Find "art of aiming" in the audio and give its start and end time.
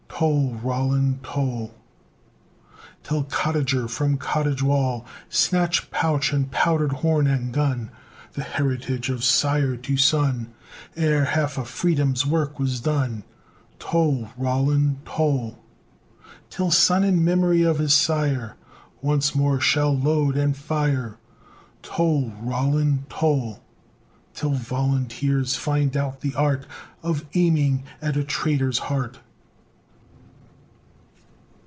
26.35-27.85